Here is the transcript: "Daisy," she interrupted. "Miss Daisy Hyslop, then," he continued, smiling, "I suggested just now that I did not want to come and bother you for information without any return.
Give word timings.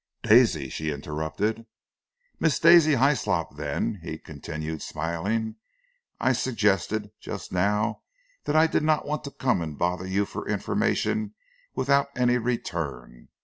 "Daisy," 0.23 0.67
she 0.67 0.89
interrupted. 0.89 1.67
"Miss 2.39 2.57
Daisy 2.57 2.93
Hyslop, 2.95 3.55
then," 3.55 3.99
he 4.01 4.17
continued, 4.17 4.81
smiling, 4.81 5.57
"I 6.19 6.31
suggested 6.33 7.11
just 7.19 7.51
now 7.51 8.01
that 8.45 8.55
I 8.55 8.65
did 8.65 8.81
not 8.81 9.05
want 9.05 9.23
to 9.25 9.31
come 9.31 9.61
and 9.61 9.77
bother 9.77 10.07
you 10.07 10.25
for 10.25 10.47
information 10.49 11.35
without 11.75 12.07
any 12.15 12.39
return. 12.39 13.27